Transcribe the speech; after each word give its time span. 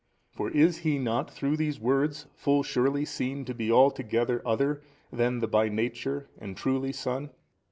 For 0.31 0.49
is 0.49 0.77
he 0.77 0.97
not 0.97 1.29
through 1.29 1.57
these 1.57 1.79
words 1.79 2.25
full 2.33 2.63
surely 2.63 3.05
seen 3.05 3.45
to 3.45 3.53
be 3.53 3.71
altogether 3.71 4.41
other 4.43 4.81
than 5.13 5.41
the 5.41 5.47
by 5.47 5.69
Nature 5.69 6.27
and 6.39 6.57
truly 6.57 6.91
Son? 6.91 7.29